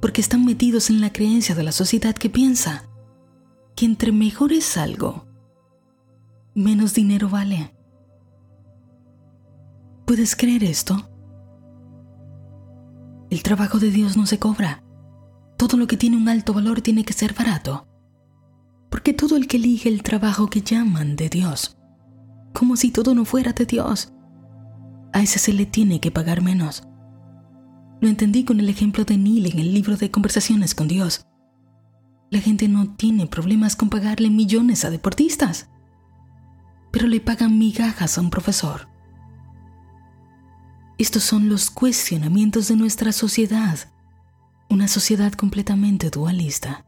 Porque 0.00 0.20
están 0.20 0.44
metidos 0.44 0.90
en 0.90 1.00
la 1.00 1.12
creencia 1.12 1.54
de 1.54 1.62
la 1.62 1.72
sociedad 1.72 2.16
que 2.16 2.30
piensa 2.30 2.88
que 3.76 3.84
entre 3.84 4.11
mejor 4.11 4.52
es 4.52 4.76
algo, 4.76 5.25
menos 6.52 6.94
dinero 6.94 7.28
vale. 7.28 7.72
¿Puedes 10.12 10.37
creer 10.37 10.62
esto? 10.62 11.09
El 13.31 13.42
trabajo 13.42 13.78
de 13.78 13.90
Dios 13.90 14.14
no 14.14 14.26
se 14.26 14.38
cobra. 14.38 14.85
Todo 15.57 15.78
lo 15.78 15.87
que 15.87 15.97
tiene 15.97 16.19
un 16.19 16.28
alto 16.28 16.52
valor 16.52 16.83
tiene 16.83 17.02
que 17.02 17.14
ser 17.14 17.33
barato 17.33 17.88
porque 18.90 19.14
todo 19.14 19.38
el 19.38 19.49
que 19.49 19.57
elige 19.57 19.88
el 19.88 20.02
trabajo 20.02 20.50
que 20.50 20.61
llaman 20.61 21.16
de 21.16 21.31
Dios, 21.31 21.78
como 22.52 22.76
si 22.76 22.90
todo 22.90 23.14
no 23.14 23.25
fuera 23.25 23.54
de 23.54 23.64
Dios, 23.64 24.12
a 25.14 25.23
ese 25.23 25.38
se 25.38 25.54
le 25.54 25.64
tiene 25.64 25.99
que 25.99 26.11
pagar 26.11 26.42
menos. 26.42 26.87
Lo 28.02 28.09
entendí 28.09 28.45
con 28.45 28.61
el 28.61 28.69
ejemplo 28.69 29.07
de 29.07 29.16
Neil 29.16 29.47
en 29.47 29.61
el 29.61 29.73
libro 29.73 29.97
de 29.97 30.11
Conversaciones 30.11 30.75
con 30.75 30.88
Dios. 30.88 31.25
La 32.31 32.40
gente 32.40 32.69
no 32.69 32.95
tiene 32.97 33.26
problemas 33.28 33.76
con 33.76 33.88
pagarle 33.88 34.28
millones 34.28 34.85
a 34.85 34.90
deportistas, 34.90 35.71
pero 36.90 37.07
le 37.07 37.23
pagan 37.23 37.59
migajas 37.59 38.19
a 38.19 38.21
un 38.21 38.28
profesor. 38.28 38.92
Estos 41.02 41.25
son 41.25 41.49
los 41.49 41.68
cuestionamientos 41.68 42.68
de 42.68 42.76
nuestra 42.76 43.11
sociedad, 43.11 43.76
una 44.71 44.87
sociedad 44.87 45.32
completamente 45.32 46.11
dualista. 46.11 46.87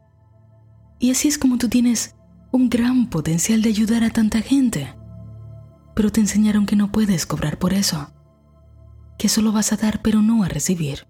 Y 0.99 1.11
así 1.11 1.27
es 1.27 1.37
como 1.37 1.57
tú 1.57 1.67
tienes 1.67 2.15
un 2.53 2.69
gran 2.69 3.09
potencial 3.09 3.61
de 3.61 3.67
ayudar 3.67 4.05
a 4.05 4.11
tanta 4.11 4.39
gente. 4.39 4.95
Pero 5.93 6.13
te 6.13 6.21
enseñaron 6.21 6.65
que 6.65 6.77
no 6.77 6.93
puedes 6.93 7.25
cobrar 7.25 7.59
por 7.59 7.73
eso. 7.73 8.09
Que 9.17 9.27
solo 9.27 9.51
vas 9.51 9.73
a 9.73 9.75
dar 9.75 10.01
pero 10.01 10.21
no 10.21 10.43
a 10.43 10.47
recibir. 10.47 11.07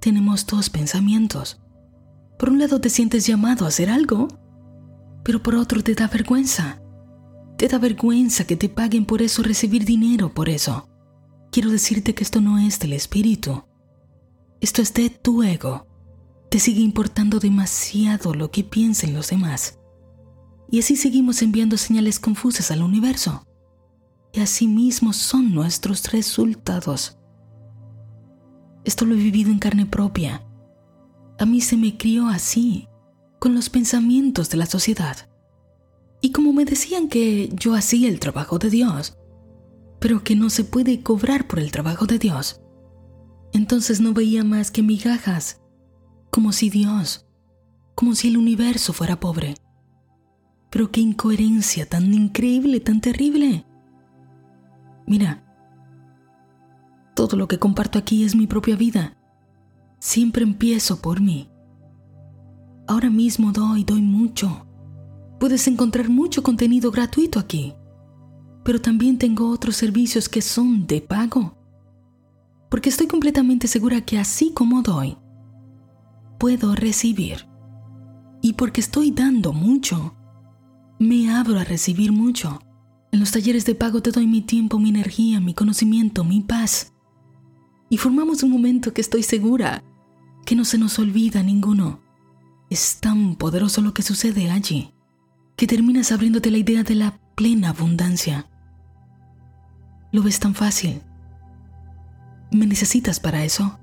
Tenemos 0.00 0.44
dos 0.44 0.68
pensamientos. 0.68 1.62
Por 2.38 2.50
un 2.50 2.58
lado 2.58 2.82
te 2.82 2.90
sientes 2.90 3.26
llamado 3.26 3.64
a 3.64 3.68
hacer 3.68 3.88
algo, 3.88 4.28
pero 5.24 5.42
por 5.42 5.54
otro 5.54 5.82
te 5.82 5.94
da 5.94 6.08
vergüenza. 6.08 6.82
Te 7.56 7.68
da 7.68 7.78
vergüenza 7.78 8.44
que 8.44 8.56
te 8.56 8.68
paguen 8.68 9.06
por 9.06 9.22
eso, 9.22 9.42
recibir 9.42 9.86
dinero 9.86 10.34
por 10.34 10.50
eso. 10.50 10.89
Quiero 11.50 11.70
decirte 11.70 12.14
que 12.14 12.24
esto 12.24 12.40
no 12.40 12.58
es 12.58 12.78
del 12.78 12.92
espíritu. 12.92 13.64
Esto 14.60 14.82
es 14.82 14.94
de 14.94 15.10
tu 15.10 15.42
ego 15.42 15.90
te 16.50 16.58
sigue 16.58 16.80
importando 16.80 17.38
demasiado 17.38 18.34
lo 18.34 18.50
que 18.50 18.64
piensen 18.64 19.14
los 19.14 19.30
demás. 19.30 19.78
Y 20.68 20.80
así 20.80 20.96
seguimos 20.96 21.42
enviando 21.42 21.76
señales 21.76 22.18
confusas 22.18 22.72
al 22.72 22.82
universo. 22.82 23.46
Y 24.32 24.40
así 24.40 24.66
mismo 24.66 25.12
son 25.12 25.54
nuestros 25.54 26.10
resultados. 26.10 27.18
Esto 28.84 29.04
lo 29.04 29.14
he 29.14 29.18
vivido 29.18 29.50
en 29.52 29.60
carne 29.60 29.86
propia. 29.86 30.44
A 31.38 31.46
mí 31.46 31.60
se 31.60 31.76
me 31.76 31.96
crió 31.96 32.26
así, 32.26 32.88
con 33.38 33.54
los 33.54 33.70
pensamientos 33.70 34.50
de 34.50 34.56
la 34.56 34.66
sociedad. 34.66 35.28
Y 36.20 36.32
como 36.32 36.52
me 36.52 36.64
decían 36.64 37.08
que 37.08 37.48
yo 37.54 37.74
hacía 37.74 38.08
el 38.08 38.18
trabajo 38.18 38.58
de 38.58 38.70
Dios, 38.70 39.16
pero 40.00 40.24
que 40.24 40.34
no 40.34 40.50
se 40.50 40.64
puede 40.64 41.02
cobrar 41.02 41.46
por 41.46 41.58
el 41.60 41.70
trabajo 41.70 42.06
de 42.06 42.18
Dios, 42.18 42.60
entonces 43.52 44.00
no 44.00 44.12
veía 44.12 44.44
más 44.44 44.70
que 44.70 44.82
migajas 44.82 45.60
como 46.30 46.52
si 46.52 46.70
Dios, 46.70 47.26
como 47.94 48.14
si 48.14 48.28
el 48.28 48.36
universo 48.36 48.92
fuera 48.92 49.18
pobre. 49.18 49.54
Pero 50.70 50.90
qué 50.90 51.00
incoherencia 51.00 51.86
tan 51.86 52.14
increíble, 52.14 52.80
tan 52.80 53.00
terrible. 53.00 53.66
Mira, 55.06 55.42
todo 57.16 57.36
lo 57.36 57.48
que 57.48 57.58
comparto 57.58 57.98
aquí 57.98 58.24
es 58.24 58.36
mi 58.36 58.46
propia 58.46 58.76
vida. 58.76 59.16
Siempre 59.98 60.44
empiezo 60.44 61.02
por 61.02 61.20
mí. 61.20 61.50
Ahora 62.86 63.10
mismo 63.10 63.52
doy, 63.52 63.84
doy 63.84 64.00
mucho. 64.00 64.66
Puedes 65.40 65.66
encontrar 65.66 66.08
mucho 66.08 66.42
contenido 66.42 66.90
gratuito 66.90 67.38
aquí, 67.40 67.74
pero 68.70 68.80
también 68.80 69.18
tengo 69.18 69.50
otros 69.50 69.74
servicios 69.74 70.28
que 70.28 70.40
son 70.40 70.86
de 70.86 71.00
pago. 71.00 71.58
Porque 72.68 72.88
estoy 72.88 73.08
completamente 73.08 73.66
segura 73.66 74.02
que 74.02 74.16
así 74.16 74.52
como 74.54 74.80
doy, 74.80 75.18
puedo 76.38 76.76
recibir. 76.76 77.48
Y 78.40 78.52
porque 78.52 78.80
estoy 78.80 79.10
dando 79.10 79.52
mucho, 79.52 80.14
me 81.00 81.32
abro 81.32 81.58
a 81.58 81.64
recibir 81.64 82.12
mucho. 82.12 82.60
En 83.10 83.18
los 83.18 83.32
talleres 83.32 83.64
de 83.64 83.74
pago 83.74 84.02
te 84.02 84.12
doy 84.12 84.28
mi 84.28 84.40
tiempo, 84.40 84.78
mi 84.78 84.90
energía, 84.90 85.40
mi 85.40 85.52
conocimiento, 85.52 86.22
mi 86.22 86.40
paz. 86.40 86.92
Y 87.88 87.96
formamos 87.96 88.44
un 88.44 88.52
momento 88.52 88.94
que 88.94 89.00
estoy 89.00 89.24
segura 89.24 89.82
que 90.46 90.54
no 90.54 90.64
se 90.64 90.78
nos 90.78 90.96
olvida 91.00 91.42
ninguno. 91.42 92.02
Es 92.70 93.00
tan 93.00 93.34
poderoso 93.34 93.82
lo 93.82 93.94
que 93.94 94.02
sucede 94.02 94.48
allí, 94.48 94.94
que 95.56 95.66
terminas 95.66 96.12
abriéndote 96.12 96.52
la 96.52 96.58
idea 96.58 96.84
de 96.84 96.94
la 96.94 97.20
plena 97.34 97.70
abundancia. 97.70 98.46
Lo 100.12 100.22
ves 100.22 100.40
tan 100.40 100.54
fácil. 100.54 101.02
¿Me 102.50 102.66
necesitas 102.66 103.20
para 103.20 103.44
eso? 103.44 103.78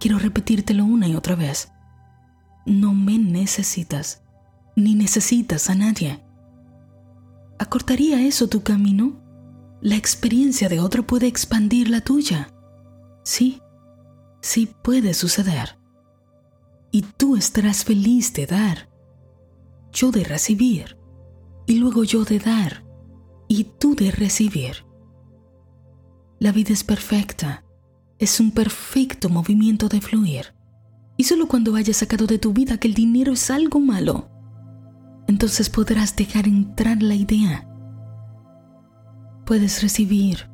Quiero 0.00 0.18
repetírtelo 0.18 0.84
una 0.84 1.06
y 1.06 1.14
otra 1.14 1.36
vez. 1.36 1.72
No 2.66 2.94
me 2.94 3.18
necesitas, 3.18 4.22
ni 4.76 4.94
necesitas 4.94 5.70
a 5.70 5.74
nadie. 5.74 6.24
¿Acortaría 7.58 8.22
eso 8.26 8.48
tu 8.48 8.62
camino? 8.62 9.20
La 9.82 9.96
experiencia 9.96 10.68
de 10.68 10.80
otro 10.80 11.06
puede 11.06 11.26
expandir 11.26 11.90
la 11.90 12.00
tuya. 12.00 12.52
Sí, 13.22 13.62
sí 14.40 14.66
puede 14.82 15.14
suceder. 15.14 15.78
Y 16.90 17.02
tú 17.02 17.36
estarás 17.36 17.84
feliz 17.84 18.32
de 18.32 18.46
dar, 18.46 18.88
yo 19.92 20.10
de 20.10 20.24
recibir, 20.24 20.98
y 21.66 21.74
luego 21.74 22.02
yo 22.02 22.24
de 22.24 22.40
dar, 22.40 22.84
y 23.46 23.64
tú 23.64 23.94
de 23.94 24.10
recibir. 24.10 24.89
La 26.40 26.52
vida 26.52 26.72
es 26.72 26.84
perfecta, 26.84 27.64
es 28.18 28.40
un 28.40 28.50
perfecto 28.50 29.28
movimiento 29.28 29.90
de 29.90 30.00
fluir. 30.00 30.54
Y 31.18 31.24
solo 31.24 31.46
cuando 31.46 31.76
hayas 31.76 31.98
sacado 31.98 32.26
de 32.26 32.38
tu 32.38 32.54
vida 32.54 32.78
que 32.78 32.88
el 32.88 32.94
dinero 32.94 33.34
es 33.34 33.50
algo 33.50 33.78
malo, 33.78 34.30
entonces 35.28 35.68
podrás 35.68 36.16
dejar 36.16 36.48
entrar 36.48 37.02
la 37.02 37.14
idea. 37.14 37.68
Puedes 39.44 39.82
recibir. 39.82 40.48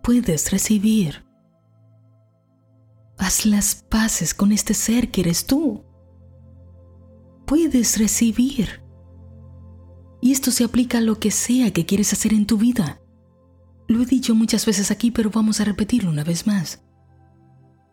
Puedes 0.00 0.52
recibir. 0.52 1.24
Haz 3.18 3.46
las 3.46 3.74
paces 3.74 4.32
con 4.32 4.52
este 4.52 4.74
ser 4.74 5.10
que 5.10 5.22
eres 5.22 5.44
tú. 5.44 5.84
Puedes 7.48 7.98
recibir. 7.98 8.80
Y 10.22 10.30
esto 10.30 10.52
se 10.52 10.62
aplica 10.62 10.98
a 10.98 11.00
lo 11.00 11.18
que 11.18 11.32
sea 11.32 11.72
que 11.72 11.84
quieres 11.84 12.12
hacer 12.12 12.32
en 12.32 12.46
tu 12.46 12.58
vida. 12.58 12.99
Lo 13.90 14.00
he 14.00 14.06
dicho 14.06 14.36
muchas 14.36 14.66
veces 14.66 14.92
aquí, 14.92 15.10
pero 15.10 15.30
vamos 15.30 15.60
a 15.60 15.64
repetirlo 15.64 16.10
una 16.10 16.22
vez 16.22 16.46
más. 16.46 16.80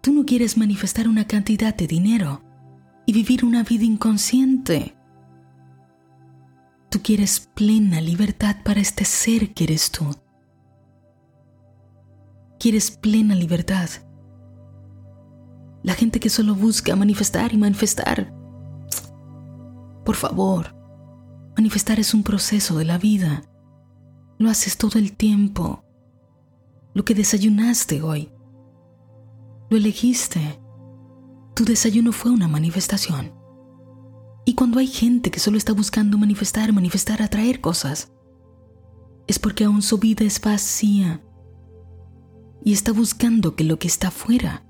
Tú 0.02 0.14
no 0.14 0.26
quieres 0.26 0.56
manifestar 0.56 1.08
una 1.08 1.26
cantidad 1.26 1.74
de 1.76 1.88
dinero 1.88 2.44
y 3.08 3.14
vivir 3.14 3.44
una 3.44 3.64
vida 3.64 3.84
inconsciente. 3.84 4.96
Tú 6.92 7.00
quieres 7.02 7.50
plena 7.56 8.00
libertad 8.00 8.58
para 8.64 8.80
este 8.80 9.06
ser 9.06 9.56
que 9.56 9.64
eres 9.64 9.90
tú. 9.90 10.06
Quieres 12.60 12.92
plena 12.92 13.34
libertad. 13.34 13.90
La 15.82 15.96
gente 15.96 16.20
que 16.20 16.30
solo 16.30 16.54
busca 16.54 16.96
manifestar 16.96 17.54
y 17.54 17.58
manifestar. 17.58 18.32
Por 20.06 20.16
favor, 20.16 20.76
manifestar 21.56 22.00
es 22.00 22.14
un 22.14 22.22
proceso 22.22 22.78
de 22.78 22.86
la 22.86 23.00
vida. 23.00 23.42
Lo 24.38 24.52
haces 24.52 24.78
todo 24.78 25.00
el 25.00 25.14
tiempo. 25.14 25.86
Lo 26.98 27.06
que 27.06 27.14
desayunaste 27.14 28.02
hoy. 28.02 28.32
Lo 29.70 29.78
elegiste. 29.78 30.60
Tu 31.54 31.64
desayuno 31.64 32.12
fue 32.12 32.32
una 32.32 32.48
manifestación. 32.48 33.34
Y 34.46 34.56
cuando 34.56 34.80
hay 34.80 34.88
gente 34.88 35.30
que 35.30 35.40
solo 35.40 35.60
está 35.60 35.74
buscando 35.74 36.18
manifestar, 36.18 36.74
manifestar, 36.74 37.22
atraer 37.22 37.62
cosas, 37.62 38.12
es 39.28 39.38
porque 39.38 39.66
aún 39.66 39.84
su 39.84 40.00
vida 40.00 40.26
es 40.26 40.42
vacía 40.42 41.22
y 42.64 42.74
está 42.74 42.94
buscando 42.94 43.56
que 43.56 43.64
lo 43.64 43.78
que 43.78 43.88
está 43.88 44.08
afuera 44.08 44.66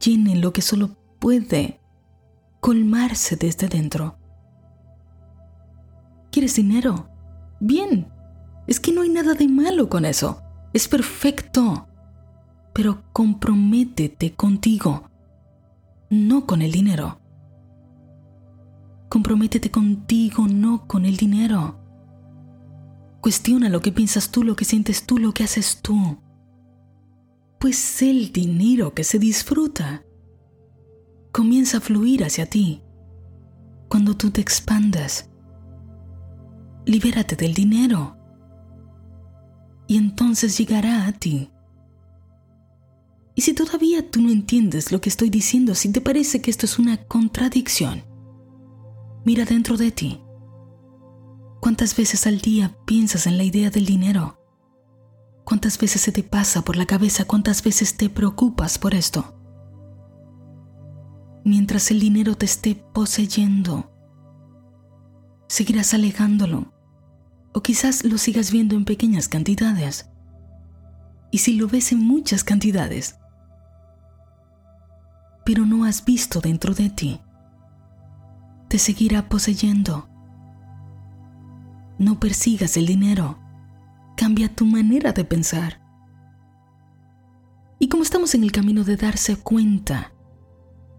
llene 0.00 0.34
lo 0.34 0.52
que 0.52 0.62
solo 0.62 0.96
puede 1.20 1.80
colmarse 2.58 3.36
desde 3.36 3.68
dentro. 3.68 4.18
¿Quieres 6.32 6.56
dinero? 6.56 7.08
Bien, 7.60 8.12
es 8.66 8.80
que 8.80 8.90
no 8.90 9.02
hay 9.02 9.10
nada 9.10 9.34
de 9.34 9.46
malo 9.46 9.88
con 9.88 10.04
eso, 10.04 10.42
es 10.76 10.88
perfecto, 10.88 11.88
pero 12.74 13.02
comprométete 13.14 14.34
contigo, 14.34 15.08
no 16.10 16.46
con 16.46 16.60
el 16.60 16.70
dinero. 16.70 17.18
Comprométete 19.08 19.70
contigo, 19.70 20.46
no 20.46 20.86
con 20.86 21.06
el 21.06 21.16
dinero. 21.16 21.80
Cuestiona 23.22 23.70
lo 23.70 23.80
que 23.80 23.90
piensas 23.90 24.30
tú, 24.30 24.42
lo 24.44 24.54
que 24.54 24.66
sientes 24.66 25.06
tú, 25.06 25.16
lo 25.16 25.32
que 25.32 25.44
haces 25.44 25.80
tú. 25.80 26.18
Pues 27.58 28.02
el 28.02 28.30
dinero 28.30 28.92
que 28.92 29.02
se 29.02 29.18
disfruta 29.18 30.04
comienza 31.32 31.78
a 31.78 31.80
fluir 31.80 32.22
hacia 32.22 32.50
ti 32.50 32.82
cuando 33.88 34.14
tú 34.14 34.30
te 34.30 34.42
expandas. 34.42 35.30
Libérate 36.84 37.34
del 37.34 37.54
dinero 37.54 38.15
y 39.86 39.96
entonces 39.96 40.58
llegará 40.58 41.06
a 41.06 41.12
ti. 41.12 41.50
Y 43.34 43.42
si 43.42 43.52
todavía 43.52 44.10
tú 44.10 44.22
no 44.22 44.30
entiendes 44.30 44.92
lo 44.92 45.00
que 45.00 45.08
estoy 45.08 45.30
diciendo, 45.30 45.74
si 45.74 45.92
te 45.92 46.00
parece 46.00 46.40
que 46.40 46.50
esto 46.50 46.66
es 46.66 46.78
una 46.78 46.96
contradicción, 47.04 48.02
Mira 49.26 49.44
dentro 49.44 49.76
de 49.76 49.90
ti. 49.90 50.22
¿Cuántas 51.58 51.96
veces 51.96 52.28
al 52.28 52.38
día 52.38 52.78
piensas 52.84 53.26
en 53.26 53.36
la 53.36 53.42
idea 53.42 53.70
del 53.70 53.84
dinero? 53.84 54.40
¿Cuántas 55.42 55.80
veces 55.80 56.00
se 56.00 56.12
te 56.12 56.22
pasa 56.22 56.62
por 56.62 56.76
la 56.76 56.86
cabeza? 56.86 57.24
¿Cuántas 57.24 57.60
veces 57.64 57.96
te 57.96 58.08
preocupas 58.08 58.78
por 58.78 58.94
esto? 58.94 59.36
Mientras 61.44 61.90
el 61.90 61.98
dinero 61.98 62.36
te 62.36 62.46
esté 62.46 62.76
poseyendo, 62.94 63.90
seguirás 65.48 65.92
alejándolo 65.92 66.72
o 67.56 67.62
quizás 67.62 68.04
lo 68.04 68.18
sigas 68.18 68.50
viendo 68.50 68.76
en 68.76 68.84
pequeñas 68.84 69.28
cantidades. 69.28 70.10
Y 71.30 71.38
si 71.38 71.54
lo 71.54 71.68
ves 71.68 71.90
en 71.90 72.00
muchas 72.00 72.44
cantidades, 72.44 73.18
pero 75.42 75.64
no 75.64 75.86
has 75.86 76.04
visto 76.04 76.40
dentro 76.42 76.74
de 76.74 76.90
ti, 76.90 77.22
te 78.68 78.78
seguirá 78.78 79.30
poseyendo. 79.30 80.06
No 81.98 82.20
persigas 82.20 82.76
el 82.76 82.84
dinero, 82.84 83.38
cambia 84.18 84.54
tu 84.54 84.66
manera 84.66 85.12
de 85.12 85.24
pensar. 85.24 85.80
Y 87.78 87.88
como 87.88 88.02
estamos 88.02 88.34
en 88.34 88.42
el 88.42 88.52
camino 88.52 88.84
de 88.84 88.98
darse 88.98 89.34
cuenta, 89.34 90.12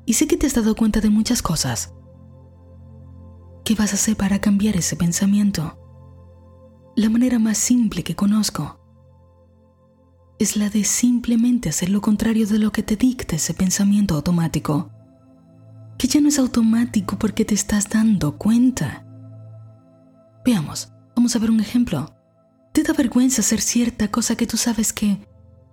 y 0.08 0.14
sé 0.14 0.26
que 0.26 0.38
te 0.38 0.48
has 0.48 0.56
dado 0.56 0.76
cuenta 0.76 1.02
de 1.02 1.12
muchas 1.12 1.44
cosas, 1.44 1.94
¿qué 3.64 3.76
vas 3.76 3.92
a 3.92 3.96
hacer 3.98 4.18
para 4.18 4.42
cambiar 4.42 4.76
ese 4.76 4.96
pensamiento? 4.96 5.87
La 6.98 7.12
manera 7.12 7.38
más 7.38 7.60
simple 7.60 8.04
que 8.04 8.16
conozco 8.16 8.80
es 10.40 10.58
la 10.58 10.72
de 10.72 10.84
simplemente 10.84 11.70
hacer 11.70 11.90
lo 11.90 12.02
contrario 12.02 12.48
de 12.48 12.58
lo 12.58 12.72
que 12.72 12.82
te 12.82 12.96
dicta 12.96 13.36
ese 13.36 13.54
pensamiento 13.54 14.16
automático 14.16 14.90
que 16.00 16.08
ya 16.08 16.20
no 16.22 16.30
es 16.30 16.40
automático 16.40 17.20
porque 17.20 17.46
te 17.46 17.54
estás 17.54 17.88
dando 17.88 18.40
cuenta. 18.40 19.06
Veamos, 20.44 20.92
vamos 21.16 21.36
a 21.36 21.40
ver 21.40 21.52
un 21.52 21.60
ejemplo. 21.60 22.16
¿Te 22.74 22.82
da 22.82 22.94
vergüenza 22.94 23.42
hacer 23.42 23.62
cierta 23.62 24.10
cosa 24.10 24.36
que 24.36 24.48
tú 24.48 24.58
sabes 24.58 24.92
que 24.92 25.20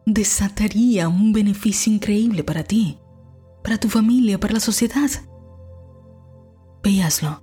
desataría 0.05 1.09
un 1.09 1.33
beneficio 1.33 1.91
increíble 1.91 2.45
para 2.45 2.65
ti, 2.65 2.99
para 3.63 3.79
tu 3.79 3.89
familia, 3.89 4.39
para 4.39 4.53
la 4.53 4.61
sociedad? 4.61 5.09
Veaslo. 6.83 7.43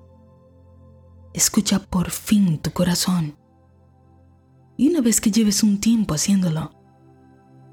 Escucha 1.34 1.80
por 1.80 2.12
fin 2.12 2.60
tu 2.60 2.70
corazón. 2.74 3.41
Y 4.82 4.90
una 4.90 5.02
vez 5.02 5.22
que 5.22 5.30
lleves 5.30 5.62
un 5.62 5.80
tiempo 5.80 6.16
haciéndolo, 6.16 6.72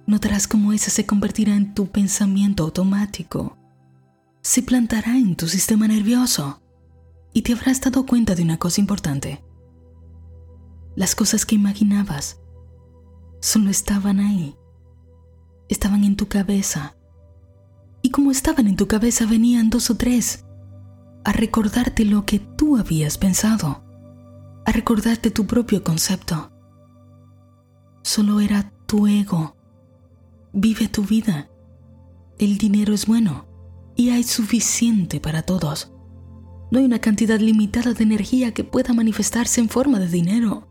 notarás 0.06 0.46
cómo 0.46 0.74
ese 0.74 0.90
se 0.90 1.06
convertirá 1.06 1.56
en 1.56 1.72
tu 1.72 1.86
pensamiento 1.86 2.64
automático 2.64 3.56
se 4.42 4.62
plantará 4.62 5.16
en 5.16 5.34
tu 5.34 5.48
sistema 5.48 5.88
nervioso 5.88 6.60
y 7.32 7.40
te 7.40 7.54
habrás 7.54 7.80
dado 7.80 8.04
cuenta 8.04 8.34
de 8.34 8.42
una 8.42 8.58
cosa 8.58 8.82
importante. 8.82 9.42
Las 10.96 11.14
cosas 11.14 11.46
que 11.46 11.54
imaginabas 11.54 12.42
solo 13.40 13.70
estaban 13.70 14.20
ahí, 14.20 14.54
estaban 15.70 16.04
en 16.04 16.14
tu 16.14 16.28
cabeza. 16.28 16.94
Y 18.02 18.10
como 18.10 18.32
estaban 18.32 18.66
en 18.66 18.76
tu 18.76 18.86
cabeza 18.86 19.24
venían 19.24 19.70
dos 19.70 19.88
o 19.88 19.96
tres 19.96 20.44
a 21.24 21.32
recordarte 21.32 22.04
lo 22.04 22.26
que 22.26 22.38
tú 22.38 22.76
habías 22.76 23.16
pensado, 23.16 23.82
a 24.66 24.72
recordarte 24.72 25.30
tu 25.30 25.46
propio 25.46 25.82
concepto. 25.82 26.57
Solo 28.02 28.40
era 28.40 28.72
tu 28.86 29.06
ego. 29.06 29.56
Vive 30.52 30.88
tu 30.88 31.04
vida. 31.04 31.50
El 32.38 32.58
dinero 32.58 32.94
es 32.94 33.06
bueno 33.06 33.46
y 33.96 34.10
hay 34.10 34.22
suficiente 34.22 35.20
para 35.20 35.42
todos. 35.42 35.92
No 36.70 36.78
hay 36.78 36.84
una 36.84 37.00
cantidad 37.00 37.40
limitada 37.40 37.94
de 37.94 38.04
energía 38.04 38.52
que 38.52 38.64
pueda 38.64 38.94
manifestarse 38.94 39.60
en 39.60 39.68
forma 39.68 39.98
de 39.98 40.08
dinero. 40.08 40.68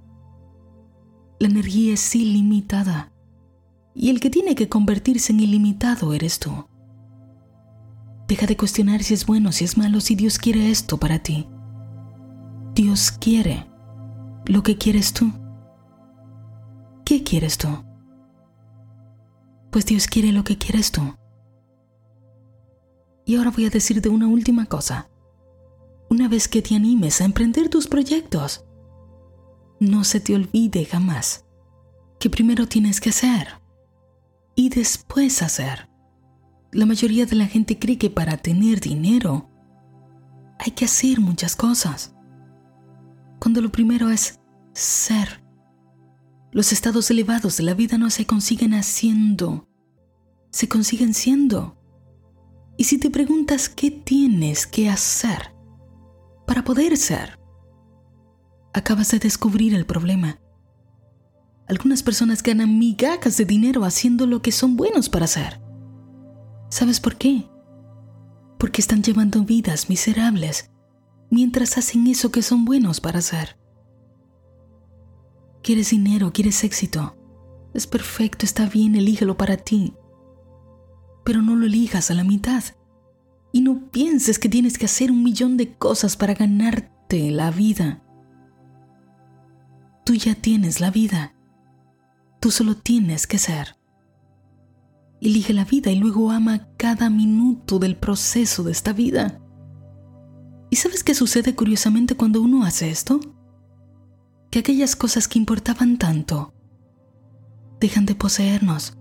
La 1.39 1.47
energía 1.47 1.93
es 1.93 2.15
ilimitada 2.15 3.11
y 3.93 4.09
el 4.09 4.19
que 4.19 4.29
tiene 4.29 4.55
que 4.55 4.69
convertirse 4.69 5.33
en 5.33 5.39
ilimitado 5.39 6.13
eres 6.13 6.39
tú. 6.39 6.67
Deja 8.27 8.45
de 8.45 8.57
cuestionar 8.57 9.03
si 9.03 9.13
es 9.13 9.25
bueno, 9.25 9.51
si 9.51 9.65
es 9.65 9.77
malo, 9.77 10.01
si 10.01 10.15
Dios 10.15 10.37
quiere 10.37 10.69
esto 10.69 10.97
para 10.97 11.19
ti. 11.19 11.47
Dios 12.75 13.11
quiere 13.11 13.65
lo 14.45 14.63
que 14.63 14.77
quieres 14.77 15.13
tú. 15.13 15.31
¿Qué 17.07 17.23
quieres 17.23 17.57
tú? 17.57 17.69
Pues 19.71 19.85
Dios 19.85 20.07
quiere 20.07 20.33
lo 20.33 20.43
que 20.43 20.57
quieres 20.57 20.91
tú. 20.91 21.15
Y 23.23 23.37
ahora 23.37 23.49
voy 23.49 23.65
a 23.65 23.69
decirte 23.69 24.09
una 24.09 24.27
última 24.27 24.65
cosa. 24.65 25.09
Una 26.09 26.27
vez 26.27 26.49
que 26.49 26.61
te 26.61 26.75
animes 26.75 27.21
a 27.21 27.23
emprender 27.23 27.69
tus 27.69 27.87
proyectos, 27.87 28.65
no 29.79 30.03
se 30.03 30.19
te 30.19 30.35
olvide 30.35 30.83
jamás 30.83 31.45
que 32.19 32.29
primero 32.29 32.67
tienes 32.67 32.99
que 32.99 33.11
hacer 33.11 33.61
y 34.53 34.67
después 34.67 35.41
hacer. 35.41 35.87
La 36.73 36.85
mayoría 36.85 37.25
de 37.25 37.37
la 37.37 37.45
gente 37.45 37.79
cree 37.79 37.97
que 37.97 38.09
para 38.09 38.35
tener 38.35 38.81
dinero 38.81 39.49
hay 40.59 40.71
que 40.71 40.83
hacer 40.83 41.21
muchas 41.21 41.55
cosas, 41.55 42.13
cuando 43.39 43.61
lo 43.61 43.71
primero 43.71 44.09
es 44.09 44.41
ser. 44.73 45.46
Los 46.57 46.71
estados 46.71 47.11
elevados 47.11 47.57
de 47.57 47.63
la 47.63 47.75
vida 47.75 47.99
no 47.99 48.09
se 48.09 48.25
consiguen 48.25 48.73
haciendo, 48.73 49.67
se 50.49 50.67
consiguen 50.67 51.13
siendo. 51.13 51.77
Y 52.77 52.85
si 52.85 52.97
te 52.97 53.11
preguntas 53.11 53.69
qué 53.69 53.91
tienes 53.91 54.65
que 54.65 54.89
hacer 54.89 55.53
para 56.47 56.63
poder 56.63 56.97
ser, 56.97 57.39
acabas 58.73 59.11
de 59.11 59.19
descubrir 59.19 59.75
el 59.75 59.85
problema. 59.85 60.39
Algunas 61.67 62.01
personas 62.01 62.41
ganan 62.41 62.79
migajas 62.79 63.37
de 63.37 63.45
dinero 63.45 63.85
haciendo 63.85 64.25
lo 64.25 64.41
que 64.41 64.51
son 64.51 64.77
buenos 64.77 65.09
para 65.09 65.25
hacer. 65.25 65.61
¿Sabes 66.71 66.99
por 66.99 67.17
qué? 67.17 67.47
Porque 68.57 68.81
están 68.81 69.03
llevando 69.03 69.43
vidas 69.43 69.89
miserables 69.91 70.71
mientras 71.29 71.77
hacen 71.77 72.07
eso 72.07 72.31
que 72.31 72.41
son 72.41 72.65
buenos 72.65 72.99
para 72.99 73.19
hacer. 73.19 73.56
¿Quieres 75.67 75.91
dinero? 75.91 76.31
¿Quieres 76.31 76.63
éxito? 76.63 77.15
Es 77.75 77.85
perfecto, 77.85 78.45
está 78.45 78.67
bien, 78.67 78.95
elígelo 78.95 79.37
para 79.37 79.57
ti 79.57 79.93
pero 81.27 81.41
no 81.41 81.57
lo 81.57 81.65
elijas 81.65 82.09
a 82.09 82.13
la 82.13 82.23
mitad. 82.23 82.63
Y 83.51 83.59
no 83.59 83.91
pienses 83.91 84.39
que 84.39 84.47
tienes 84.47 84.77
que 84.77 84.85
hacer 84.85 85.11
un 85.11 85.25
millón 85.25 85.57
de 85.57 85.75
cosas 85.75 86.15
para 86.15 86.33
ganarte 86.33 87.31
la 87.31 87.51
vida. 87.51 88.01
Tú 90.05 90.15
ya 90.15 90.35
tienes 90.35 90.79
la 90.79 90.89
vida. 90.89 91.35
Tú 92.39 92.49
solo 92.49 92.77
tienes 92.77 93.27
que 93.27 93.39
ser. 93.39 93.75
Elige 95.19 95.51
la 95.51 95.65
vida 95.65 95.91
y 95.91 95.97
luego 95.97 96.31
ama 96.31 96.69
cada 96.77 97.09
minuto 97.09 97.77
del 97.77 97.97
proceso 97.97 98.63
de 98.63 98.71
esta 98.71 98.93
vida. 98.93 99.41
¿Y 100.69 100.77
sabes 100.77 101.03
qué 101.03 101.13
sucede 101.13 101.55
curiosamente 101.55 102.15
cuando 102.15 102.41
uno 102.41 102.63
hace 102.63 102.89
esto? 102.89 103.19
Que 104.49 104.59
aquellas 104.59 104.95
cosas 104.95 105.27
que 105.27 105.39
importaban 105.39 105.97
tanto 105.97 106.53
dejan 107.79 108.05
de 108.05 108.15
poseernos 108.15 108.97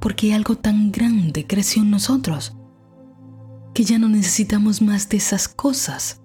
porque 0.00 0.34
algo 0.34 0.56
tan 0.56 0.92
grande 0.92 1.46
creció 1.46 1.82
en 1.82 1.90
nosotros 1.90 2.54
que 3.72 3.84
ya 3.84 3.98
no 3.98 4.08
necesitamos 4.08 4.82
más 4.82 5.08
de 5.08 5.16
esas 5.16 5.48
cosas 5.48 6.20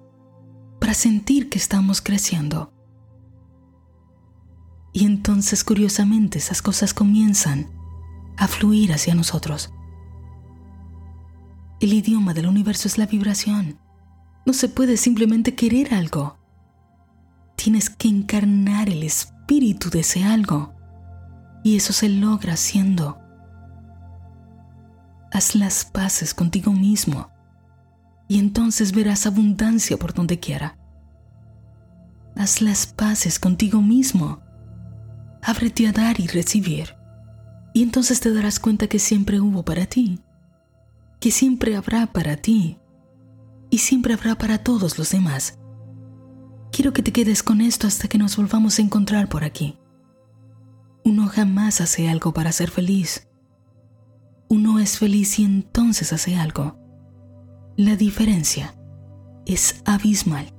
para 0.79 0.93
sentir 0.93 1.49
que 1.49 1.57
estamos 1.57 2.01
creciendo. 2.01 2.73
Y 4.93 5.05
entonces 5.05 5.63
curiosamente 5.63 6.39
esas 6.39 6.61
cosas 6.61 6.93
comienzan 6.93 7.71
a 8.37 8.47
fluir 8.47 8.93
hacia 8.93 9.15
nosotros. 9.15 9.73
El 11.79 11.93
idioma 11.93 12.33
del 12.33 12.47
universo 12.47 12.87
es 12.87 12.97
la 12.97 13.05
vibración. 13.05 13.79
No 14.45 14.53
se 14.53 14.67
puede 14.67 14.97
simplemente 14.97 15.55
querer 15.55 15.93
algo. 15.93 16.38
Tienes 17.61 17.89
que 17.89 18.07
encarnar 18.07 18.89
el 18.89 19.03
espíritu 19.03 19.89
de 19.89 19.99
ese 19.99 20.23
algo. 20.23 20.73
Y 21.63 21.75
eso 21.75 21.91
se 21.91 22.07
logra 22.07 22.53
haciendo 22.53 23.19
haz 25.31 25.55
las 25.55 25.85
paces 25.85 26.33
contigo 26.33 26.71
mismo 26.71 27.29
y 28.27 28.39
entonces 28.39 28.91
verás 28.91 29.25
abundancia 29.25 29.97
por 29.97 30.13
donde 30.13 30.39
quiera. 30.39 30.77
Haz 32.35 32.61
las 32.61 32.87
paces 32.87 33.39
contigo 33.39 33.81
mismo. 33.81 34.41
Ábrete 35.41 35.87
a 35.87 35.91
dar 35.91 36.19
y 36.19 36.27
recibir. 36.27 36.95
Y 37.73 37.83
entonces 37.83 38.19
te 38.19 38.33
darás 38.33 38.59
cuenta 38.59 38.87
que 38.87 38.99
siempre 38.99 39.39
hubo 39.39 39.63
para 39.63 39.85
ti, 39.85 40.19
que 41.19 41.31
siempre 41.31 41.75
habrá 41.75 42.07
para 42.07 42.37
ti 42.37 42.77
y 43.69 43.79
siempre 43.79 44.13
habrá 44.13 44.37
para 44.37 44.59
todos 44.59 44.97
los 44.97 45.11
demás. 45.11 45.58
Quiero 46.71 46.93
que 46.93 47.01
te 47.01 47.11
quedes 47.11 47.43
con 47.43 47.61
esto 47.61 47.87
hasta 47.87 48.07
que 48.07 48.17
nos 48.17 48.37
volvamos 48.37 48.79
a 48.79 48.81
encontrar 48.81 49.29
por 49.29 49.43
aquí. 49.43 49.77
Uno 51.03 51.27
jamás 51.27 51.81
hace 51.81 52.09
algo 52.09 52.33
para 52.33 52.51
ser 52.51 52.69
feliz 52.69 53.29
uno 54.51 54.79
es 54.79 54.97
feliz 54.97 55.37
y 55.37 55.43
entonces 55.43 56.11
hace 56.11 56.35
algo. 56.35 56.75
La 57.77 57.95
diferencia 57.95 58.75
es 59.45 59.81
abismal. 59.85 60.51